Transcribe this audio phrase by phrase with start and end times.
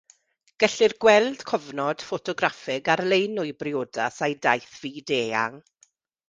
[0.61, 5.63] Gellir gweld cofnod ffotograffig ar-lein o'i briodas a'i daith fyd eang.